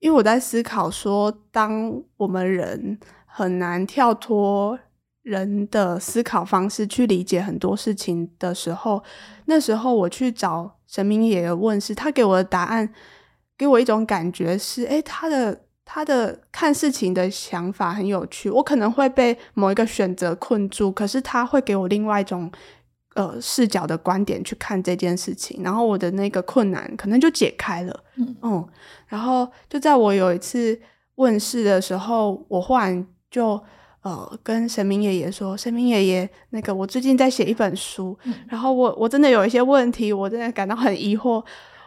[0.00, 4.76] 因为我在思考说，当我们人很难跳脱
[5.22, 9.00] 人的思考方式去理解很多事情的时候，
[9.44, 12.92] 那时候我去找神明爷爷问事，他给我的答案
[13.56, 22.50] 给我一种感觉是，诶，他的他的看事情的想法很有趣，我可能会被某一个选择困住，可是他会给我另外一种。
[23.16, 28.04] 呃，视角的观点去看这件事情，然后我的那个困难可能就解开了。
[28.16, 28.68] 嗯，嗯，
[29.08, 30.78] 然后就在我有一次
[31.14, 33.58] 问世的时候，我忽然就
[34.02, 41.42] 呃跟神明爷爷说：“神明爷爷，那个我最近在写一本书，嗯，然后我我真的有一些问题，我真的感到很疑惑。”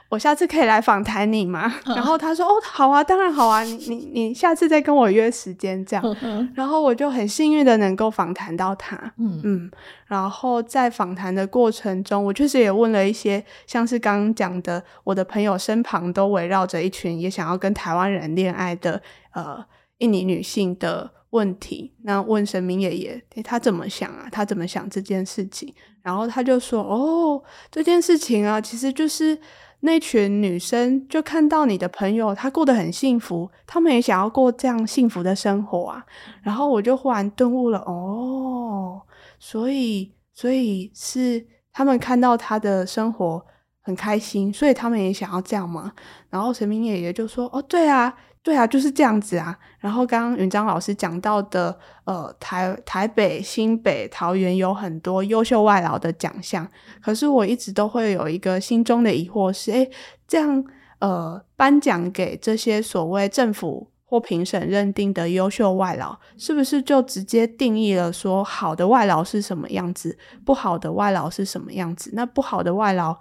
[0.10, 1.72] 我下次可以来访谈你吗？
[1.86, 6.17] 嗯、然后他说：“哦，好啊，当然好啊，你你你下次再跟我约时间这样。
[6.22, 8.98] 嗯”然后我就很幸运的能够访谈到他。
[9.17, 9.72] 嗯嗯。
[10.08, 19.00] 然后在访谈的过程中，我确实也问了一些像是刚刚讲的，我的朋友身旁都围绕着一群也想要跟台湾人恋爱的
[19.34, 19.63] 呃
[20.00, 21.93] 印尼女性的问题。
[22.02, 24.28] 那问神明爷爷，诶，他怎么想啊？
[24.32, 25.72] 他怎么想这件事情？
[26.02, 29.38] 然后他就说：“哦，这件事情啊，其实就是。”
[29.82, 36.06] 那群女生就看到你的朋友她过得很幸福，她们也想要过这样幸福的生活啊。
[36.42, 39.02] 然后我就忽然顿悟了，哦，
[39.39, 43.46] 所以所以是他们看到她的生活
[43.82, 45.94] 很开心，所以他们也想要这样嘛？
[46.30, 48.18] 然后神明爷爷就说：“哦，对啊。”
[48.50, 49.56] 对啊，就是这样子啊。
[49.78, 56.68] 然后刚刚云章老师讲到的，呃，台台北、新北、桃园有很多优秀外劳的奖项，
[57.00, 59.92] 可是我一直都会有一个心中的疑惑是：诶，
[60.28, 60.66] 这样
[60.98, 72.10] 呃，颁奖给这些所谓政府或评审认定的优秀外劳，是不是就直接定义了说好的外劳是什么样子，不好的外劳是什么样子？
[72.16, 73.16] 那不好的外劳，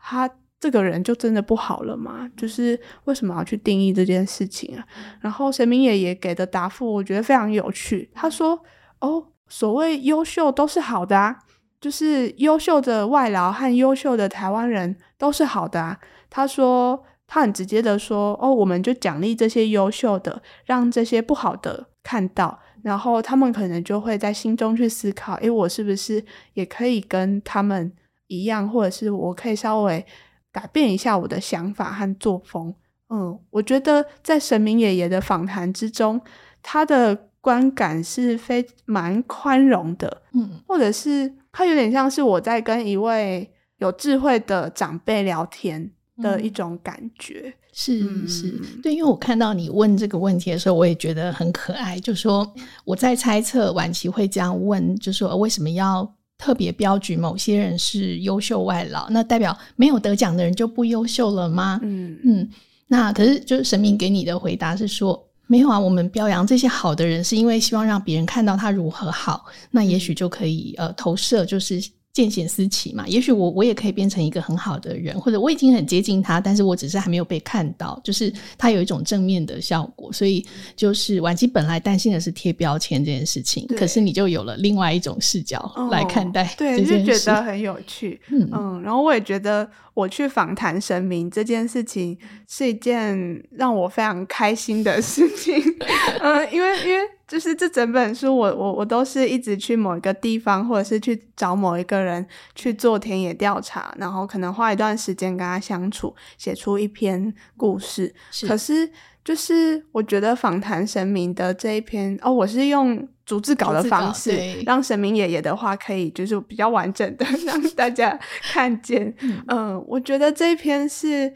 [0.00, 0.28] 他。
[0.62, 2.30] 这个人就真的不好了吗？
[2.36, 4.86] 就是为什么要去定义这件事情啊？
[5.20, 8.08] 然后神明爷爷给的答复，我觉得非常有趣。
[8.14, 8.62] 他说
[9.02, 11.36] ：“哦，所谓优秀都是好的啊，
[11.80, 15.98] 就是优秀的外劳和优秀的台湾人都是好的啊。”
[16.30, 27.92] 他说，他很直接的说：“哦，我们就奖励这些优秀的，让这些不好的看到，然后他们可能就会在心中去思考：诶，我是不是也可以跟他们
[28.28, 30.06] 一样，或者是我可以稍微。”
[30.52, 32.74] 改变一下我的想法和作风，
[33.08, 36.20] 嗯，我觉得在神明爷爷的访谈之中，
[36.62, 48.28] 他的观感是非蛮宽容的，嗯，或者是他有点像是我在跟一位有智慧的长辈聊天的一种感觉，嗯、是。
[48.28, 56.14] 是，对，因为我看到你问这个问题的时候，我也觉得很可爱，就说我在猜测晚期会这样问，就说为什么要。
[56.42, 61.78] 特别标举某些人是优秀外劳，那代表没有得奖的人就不优秀了吗？
[61.84, 62.48] 嗯嗯，
[62.88, 71.80] 那可是就是神明给你的回答是说，没有啊，我们表扬这些好的人，是因为希望让别人看到他如何好，那也许就可以呃投射就是。
[72.12, 80.12] 见贤思齐嘛，也许我我也可以变成一个很好的人，或者我已经很接近他，但是我只是还没有被看到，就是他有一种正面的效果。
[80.12, 80.44] 所以
[80.76, 88.20] 就是晚期本来担心的是贴标签这件事情，可是你就有了另外一种视角来看待对，就觉得很有趣。
[88.28, 95.62] 嗯嗯，然后我也觉得我去访谈神明这件事情是一件让我非常开心的事情。
[96.20, 97.02] 嗯，因为因为。
[97.28, 108.14] 就是这整本书我，我我我都是一直去某一个地方，或者是去找某一个人去做田野调查，然后可能花一段时间跟他相处，写出一篇故事。
[108.30, 108.90] 是可是，
[109.24, 119.14] 就是我觉得访谈神明的这一篇哦，我是用逐字稿的方式，让神明爷爷的话可以就是比较完整的 让大家看见。
[119.20, 121.32] 嗯，嗯，我觉得这一篇是。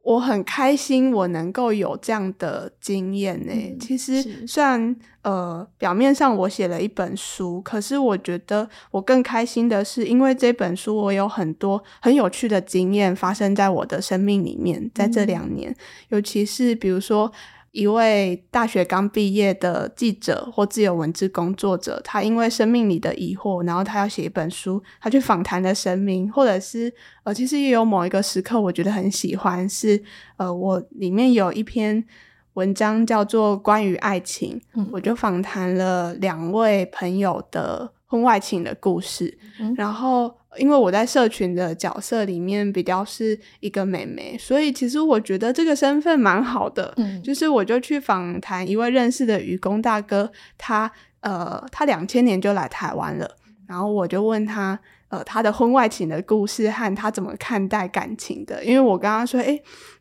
[0.00, 3.52] 我很开心，我能够有这样的经验呢。
[3.52, 15.76] 嗯、其实，虽然呃，表面上我写了一本书，可是我觉得我更开心的是，因为这本书我有很多很有趣的经验发生在我的生命里面，在这两年，嗯、
[16.10, 17.30] 尤其是比如说。
[17.78, 30.02] 一位大学刚毕业的记者或自由文字工作者，他因为生命里的疑惑，然后他要写一本书，他去访谈的神明，或者是呃，其实也有某一个时刻，我觉得很喜欢，是
[30.38, 32.04] 呃，我里面有一篇
[32.54, 40.36] 文章叫做《关于爱情》，嗯，我就访谈了两位朋友的婚外情的故事，嗯，然后。
[40.56, 46.92] 因为我在社群的角色里面比较是一个妹妹，所以其实我觉得这个身份蛮好的。
[46.96, 50.90] 嗯，就是我就去访谈一位认识的愚公大哥，他
[51.20, 53.30] 呃，他两千年就来台湾了，
[53.68, 54.80] 然后我就问他。
[55.10, 58.62] 呃，他的婚外情的故事和他怎么看待感情的？
[58.62, 59.58] 因为我刚刚说，诶，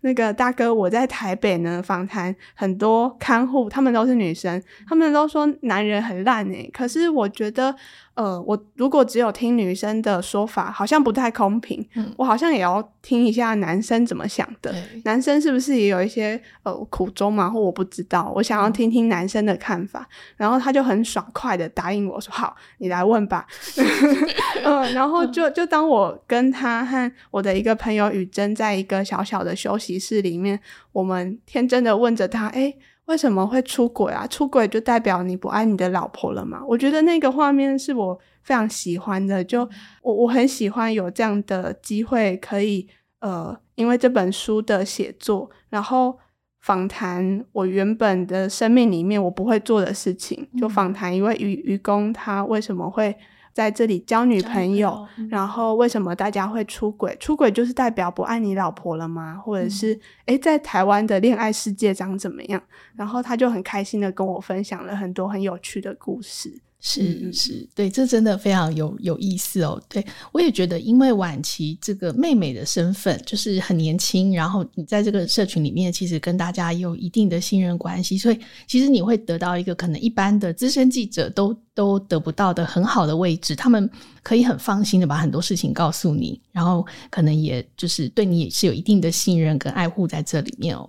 [0.08, 6.72] 那个大哥，我在台北呢，访谈很多看护，他们都是女生，他们都说男人很烂诶。
[6.74, 7.76] 可是我觉得，
[8.14, 11.86] 呃，我如果只有听女生的说法，好像不太公平。
[11.96, 14.74] 嗯，我好像也要听一下男生怎么想的。
[15.04, 17.50] 男生是不是也有一些呃苦衷嘛？
[17.50, 20.00] 或我不知道，我想要听听男生的看法。
[20.00, 23.46] 嗯，然后他就很爽快的答应我说：“好，你来问吧。
[24.64, 24.94] ”嗯。
[24.94, 30.60] 然后就就当我跟他和我的一个朋友雨珍在一个小小的休息室里面，
[30.92, 34.26] 我们天真的问着他：“诶，为什么会出轨啊？
[34.28, 39.68] 出轨就代表你不爱你的老婆了吗？”我觉得那个画面是我非常喜欢的，就
[40.02, 42.88] 我我很喜欢有这样的机会，可以
[43.20, 46.18] 呃，因为这本书的写作，然后
[46.60, 53.16] 访谈我原本的生命里面我不会做的事情，就访谈一位愚愚公，他为什么会。
[53.58, 57.18] 在这里交女朋友，嗯、然后为什么大家会出轨？
[57.20, 59.36] 出轨就是代表不爱你老婆了吗？
[59.44, 62.62] 或者是诶、嗯，在台湾的恋爱世界长怎么样？
[62.96, 66.62] 然后他就很开心的跟我分享了很多很有趣的故事。
[66.80, 69.82] 是是，对，这真的非常有有意思哦。
[69.90, 83.90] 对，我也觉得，因为晚期这个妹妹的身份就是很年轻，然后你在这个社群里面，其实跟大家有一定的信任关系，所以其实你会得到一个可能一般的资深记者都都得不到的很好的位置，他们
[84.22, 90.88] 可以很放心的把很多事情告诉你，然后可能也就是对你也是有一定的信任跟爱护在这里面哦。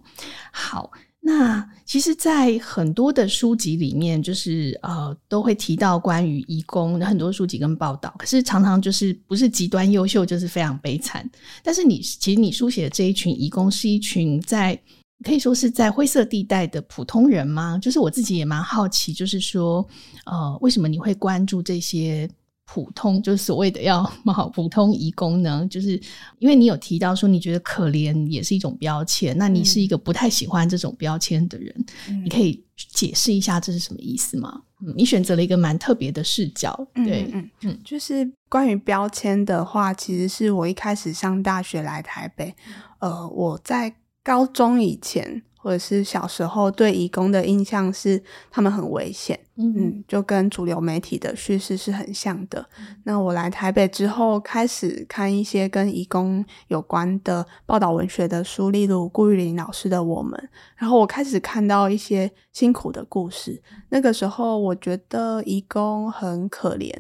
[0.53, 0.91] 好。
[1.29, 8.15] 那其实，在很多的书籍里面，就是呃，都会提到关于义工的很多书籍跟报道。
[8.19, 11.29] 可是常常就是不是极端优秀，就是非常悲惨。
[11.63, 14.81] 但是你其实你书写的这一群义工，是一群在
[15.23, 17.79] 可以说是在灰色地带的普通人吗？
[17.79, 19.87] 就是我自己也蛮好奇，就是说
[20.25, 22.27] 呃，为什么你会关注这些？
[22.71, 25.99] 普通就是所谓的要 好普通移工呢，就是
[26.39, 31.75] 因为你有提到说你觉得可怜也是一种标签，那你是一个不太喜欢这种标签的人，
[32.11, 34.61] 嗯、你可以解释一下这是什么意思吗？
[34.83, 42.55] 嗯，你选择了一个蛮特别的视角，对，嗯嗯，就是关于标签的话，其实是我一开始上大学来台北，
[42.99, 45.43] 呃，我在高中以前。
[45.61, 52.65] 或者是小时候对移工的印象是他们很危险，嗯，嗯，就跟主流媒体的叙事是很像的。
[52.79, 52.87] 嗯。
[53.05, 60.33] 那我来台北之后，开始看一些跟移工有关的报道文学的书，例如顾玉玲老师的《我们》，
[60.77, 63.61] 然后我开始看到一些辛苦的故事。
[63.89, 66.93] 那个时候，我觉得移工很可怜。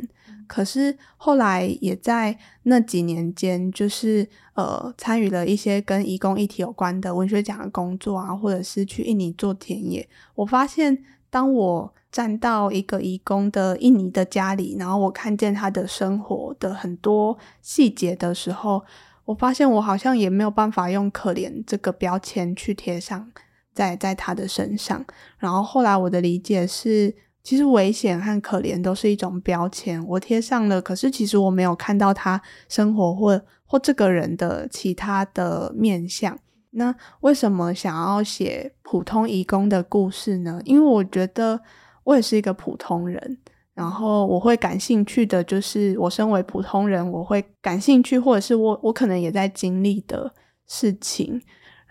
[0.48, 10.08] 可是后来也在那几年间，就是呃参与了一些跟移工议题有关的文学奖的工作啊，或者是去印尼做田野。
[10.34, 18.82] 我发现，当我站到一个移工的印尼的家里，然后我看见他的生活的很多细节的时候，
[19.26, 23.30] 我发现我好像也没有办法用可怜这个标签去贴上
[23.74, 25.04] 在在他的身上。
[25.38, 27.14] 然后后来我的理解是。
[27.48, 30.82] 其实危险和可怜都是一种标签，我贴上了。
[30.82, 32.38] 可是其实我没有看到他
[32.68, 36.38] 生活或或这个人的其他的面相。
[36.72, 40.60] 那为什么想要写普通移工的故事呢？
[40.66, 41.58] 因为我觉得
[42.04, 43.38] 我也是一个普通人，
[43.72, 50.34] 然后我会感兴趣的就是我身为普通人，我会感兴趣，或者是我我可能也在经历的
[50.66, 51.40] 事情。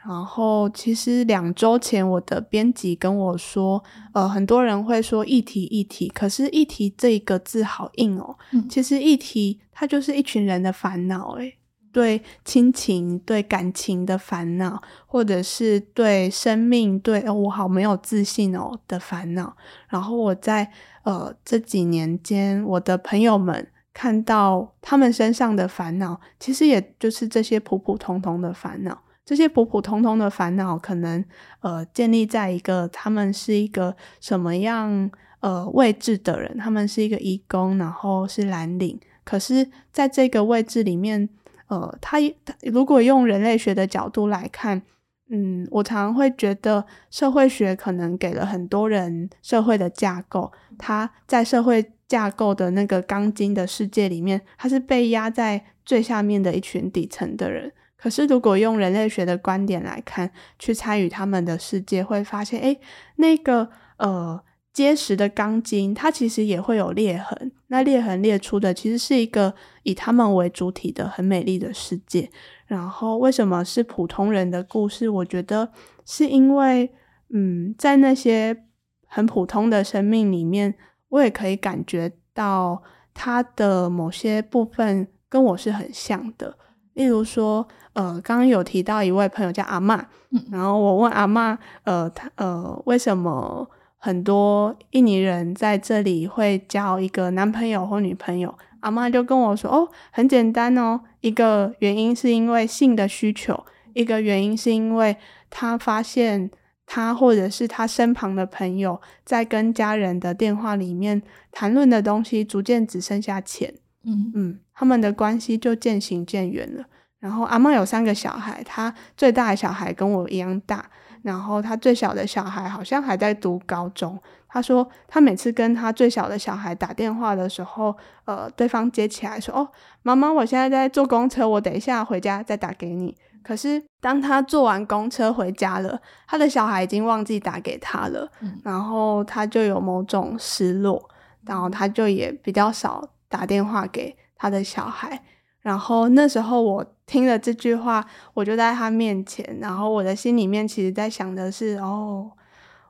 [0.05, 3.83] 然后，其实两周前，我的编辑跟我说，
[4.13, 8.37] 呃，很多人会说议题议题，可是议题这一个字好硬哦。
[8.53, 11.57] 嗯、其实议题它就是一群人的烦恼，诶，
[11.91, 19.57] 对亲情、对感情的烦恼，或者是对生命、对、哦、我好没有自信哦的烦恼。
[19.89, 20.71] 然后我在
[21.03, 28.97] 呃这几年间，我的朋友们看到他们身上的烦恼，其实也就是这些普普通通的烦恼。
[29.27, 31.21] 这些普普通通的烦恼，可能
[31.59, 35.11] 呃建立在一个他们是一个什么样
[35.41, 38.97] 呃位置的人，他们是一个移工，然后是蓝领。
[39.25, 41.27] 可是在这个位置里面，
[41.67, 42.19] 呃，他
[42.61, 44.81] 如果用人类学的角度来看，
[45.29, 57.73] 嗯，我常常会觉得社会学可能给了很多人社会的架构，他在社会架构的那个钢筋的世界里面，他是被压在最下面的一群底层的人。
[57.97, 62.79] 可是，如果用人类学的观点来看，去参与他们的世界，会发现，诶，
[63.15, 64.39] 那个呃
[64.71, 67.51] 结实的钢筋，它其实也会有裂痕。
[67.69, 72.29] 那裂痕裂出的，其实是一个以他们为主体的很美丽的世界。
[72.67, 75.09] 然后，为什么是普通人的故事？
[75.09, 75.71] 我觉得
[76.05, 76.91] 是因为，
[77.33, 78.65] 嗯，在那些
[79.07, 80.75] 很普通的生命里面，
[81.09, 82.83] 我也可以感觉到
[83.13, 86.57] 他的某些部分跟我是很像的。
[86.97, 89.95] 例如说，呃，刚刚有提到一位朋友叫阿妈，
[90.31, 98.57] 嗯，然后我问阿妈，呃，他呃，为什么很多印尼人在这里会交一个男朋友或女朋友？
[98.79, 105.15] 阿妈就跟我说，哦，很简单哦，一个原因是因为性的需求，一个原因是因为
[105.51, 106.49] 他发现
[106.87, 111.21] 他或者是他身旁的朋友在跟家人的电话里面
[111.51, 113.73] 谈论的东西，逐渐只剩下钱。
[114.03, 116.83] 嗯嗯，他们的关系就渐行渐远了。
[117.19, 120.85] 然后阿嬷有三个小孩，他最大的小孩跟我一样大，
[121.23, 124.17] 然后他最小的小孩好像还在读高中。
[124.47, 129.67] 他说他每次跟他最小的小孩打电话的时候，呃，对方接起来说：“哦，
[130.03, 141.09] 妈妈，我现在在坐公车，我等一下回家再打给你。”可是当他坐完公车回家了，他的小孩已经忘记打给他了，嗯，然后他就有某种失落，
[141.45, 143.09] 然后他就也比较少。
[143.29, 145.21] 打电话给他的小孩，
[145.61, 152.31] 然后那时候我听了这句话，我就在他面前，然后我的心里面其实在想的是：哦，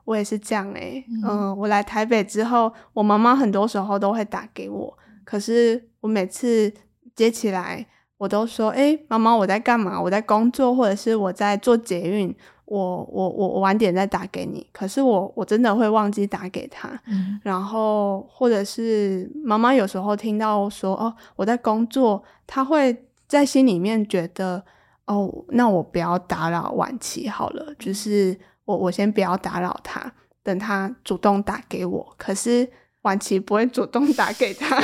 [0.04, 1.04] 我也是这样诶、欸。
[1.22, 6.72] 嗯、呃，我来台北之后，我妈妈很多时候都会打给我，可是我每次
[7.14, 7.86] 接起来，
[8.18, 10.00] 我都说：“哎，妈妈，我在干嘛？
[10.00, 12.34] 我在工作，或者是我在做捷运。”
[12.68, 22.94] 我我我我晚点再打给你，可是我我真的会忘记打给他，嗯、然后或者是妈妈有时候听到说哦，我在工作，他会
[23.26, 24.62] 在心里面觉得
[25.06, 30.12] 哦，那我不要打扰晚琪好了，就是我我先不要打扰他，
[30.42, 32.68] 等他主动打给我，可是
[33.02, 34.78] 晚琪不会主动打给他，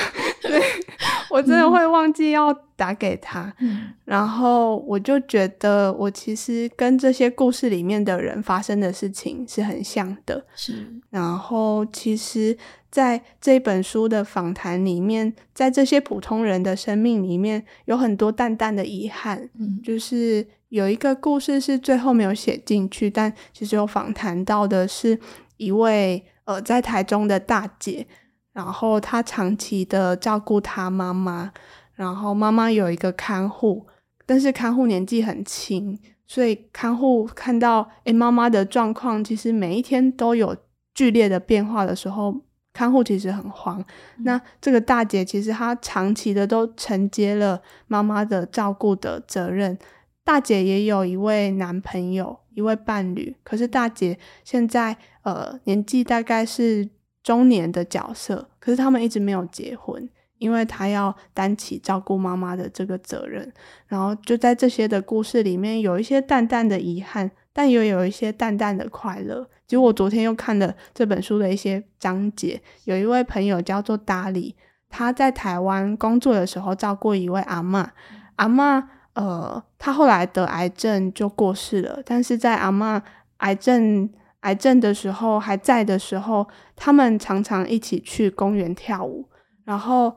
[0.49, 0.63] 对。
[1.31, 10.47] 我真的会忘记要打给他，嗯、然后我就觉得我其实跟这些故事里面的人发生的事情是很像的。
[10.55, 12.57] 是，然后其实
[12.89, 19.49] 在这本书的访谈里面，在这些普通人的生命里面，有很多淡淡的遗憾。
[19.59, 25.19] 嗯，就是有一个故事是最后没有写进去，但其实有访谈到的是
[25.57, 28.07] 一位呃在台中的大姐。
[28.55, 31.53] 然后他长期的照顾他妈妈，
[31.95, 33.85] 然后妈妈有一个看护，
[34.25, 40.57] 但是看护年纪很轻，所以看护看到诶妈妈的状况，其实每一天都有
[40.95, 42.43] 剧烈的变化的时候，
[42.73, 43.81] 看护其实很慌。
[44.19, 49.77] 嗯、那这个大姐其实她长期的都承接了妈妈的照顾的责任。
[50.23, 56.89] 大姐也有一位男朋友，一位伴侣，可是大姐现在呃年纪大概是。
[57.25, 63.51] 中年的角色，可是他们一直没有结婚，因为他要担起照顾妈妈的这个责任。
[63.89, 69.49] 然后就在这些的故事里面，有一些淡淡的遗憾，但也有一些淡淡的快乐。
[69.67, 74.55] 其实我昨天又看了这本书的一些章节，有一位朋友叫做达里，
[74.91, 77.89] 他在台湾工作的时候照顾一位阿嬷，
[78.37, 83.01] 阿嬷呃，他后来得癌症就过世了，但是在阿嬷
[83.39, 84.11] 癌症。
[84.45, 89.27] 癌症的时候还在的时候，他们常常一起去公园跳舞，
[89.65, 90.15] 然后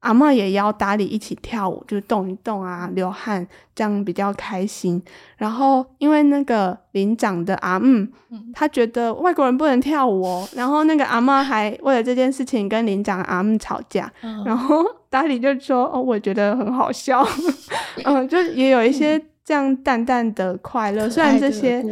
[0.00, 5.02] 阿嬷也邀达里一起跳舞，就动一动啊，流汗，这样比较开心。
[5.36, 8.06] 然后因为那个领长的阿姆，
[8.54, 14.10] 他觉得外国人不能跳舞哦，然后那个阿嬷还为了这件事情跟领长阿姆吵架，
[14.44, 17.26] 然后达里就说：“哦，我觉得很好笑。
[18.04, 19.22] ”嗯，就也有一些。
[19.50, 21.84] 这样淡淡的快乐，虽然这些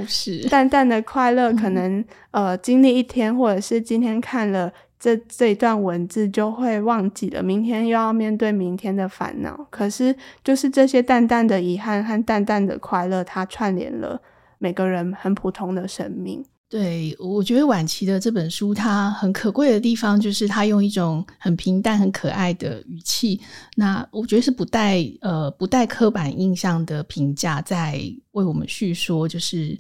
[0.48, 1.98] 淡淡的快乐可能、
[2.30, 9.66] 嗯、呃经历一天，或者是今天看了这这一段文字就会忘记了，明天又要面对明天的烦恼。
[9.70, 14.22] 可是就是这些淡淡的遗憾和淡淡的快乐，它串联了
[14.58, 16.44] 每个人很普通的生命。
[16.68, 23.40] 对，我觉得晚期的这本书，它很可贵的地方就是它用一种很平淡、很可爱的语气，
[23.74, 27.98] 那我觉得是不带呃不带刻板印象的评价，在
[28.32, 29.76] 为我们叙说，就是。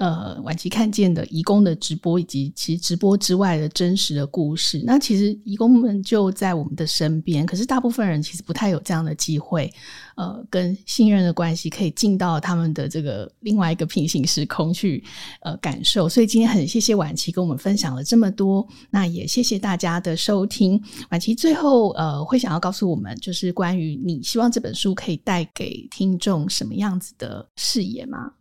[0.00, 4.82] 呃，晚期看见的移工的直播，以及其实直播之外的真实的故事。
[4.86, 9.70] 那其实移工们就在我们的身边，可是大部分人其实不太有这样的机会，
[10.16, 15.04] 呃，跟信任的关系可以进到他们的这个另外一个平行时空去，
[15.42, 16.08] 呃，感受。
[16.08, 20.82] 所以今天很谢谢婉琪跟我们分享了这么多，那也谢谢大家的收听。
[21.10, 28.32] 婉琪最后呃会想要告诉我们，就是关于你希望这本书可以带给听众什么样子的视野吗？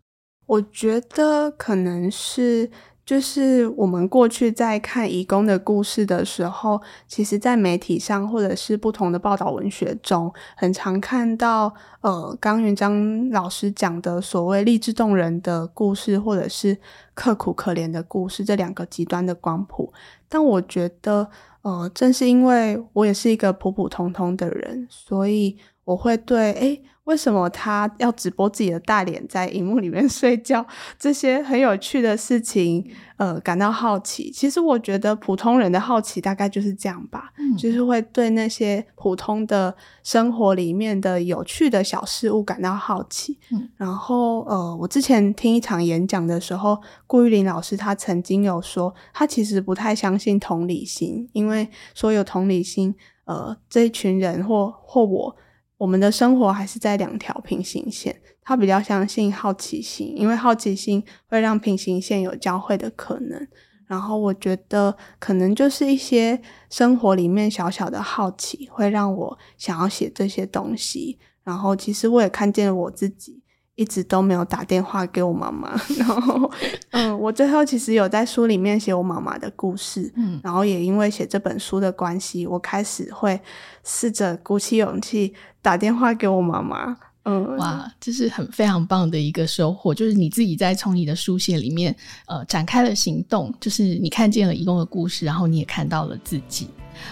[0.50, 2.72] 我觉得可能是，
[3.06, 11.72] 就是我们过去在看移工的故事的时候，其实，在媒体上或者是不同的报道文学中，很常看到，
[12.02, 16.76] 呃，刚云章老师讲的所谓励志动人的故事，或者是
[17.14, 19.94] 刻苦可怜的故事，这两个极端的光谱。
[20.28, 21.30] 但我觉得，
[21.62, 30.64] 呃，正是因为我也是一个普普通通的人，所以我会对，诶为什么他要直播自己的大脸在荧幕里面睡觉？
[31.00, 32.88] 这些很有趣的事情，
[33.18, 34.30] 呃，感到好奇。
[34.30, 43.40] 其实我觉得普通人的好奇大概就是这样吧，嗯、就是会对那些普通的生活里面的有趣的小事物感到好奇。
[43.52, 52.94] 嗯、然后，呃，我之前听一场演讲的时候，顾玉玲老师他曾经有说，他其实不太相信同理心，因为说有同理心，
[53.26, 55.36] 呃，这一群人或或我。
[55.80, 63.48] 我们的生活还是在两条平行线，他比较相信好奇心，因为好奇心会让平行线有交汇的可能。
[63.88, 71.18] 然后我觉得可能就是一些生活里面小小的好奇，会让我想要写这些东西。
[71.44, 73.42] 然后其实我也看见我自己。
[73.80, 76.52] 一直都没有打电话给我妈妈， 然后，
[76.92, 83.40] 嗯，我最后其实有在书里面写我妈妈的故事，嗯，然后也因为写这本书的关系，我开始会
[83.86, 96.68] 试着鼓起勇气打电话给我妈妈，嗯，哇，这是很非常棒的一个收获，就是你自己在从你的书写里面，呃，展开了行动，就是你看见了一共的故事，然后你也看到了自己。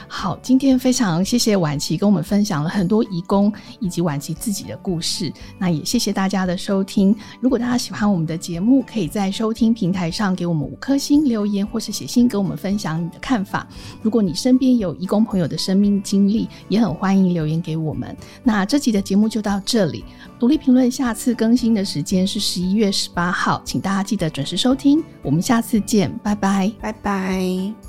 [0.08, 5.32] 好，今天非常谢谢婉琪跟我们分享了很多义工以及婉琪自己的故事。
[5.58, 7.16] 那也谢谢大家的收听。
[7.40, 13.68] 如果大家喜欢我们的节目，可以在收听平台上给我们五颗星留言，或是写信跟我们分享你的看法。
[14.02, 18.16] 如果你身边有义工朋友的生命经历，也很欢迎留言给我们。
[18.44, 20.04] 那这集的节目就到这里。
[20.40, 25.04] 独立评论下次更新的时间是十一月十八号，请大家记得准时收听。
[25.24, 27.87] 我们下次见，拜拜，拜拜。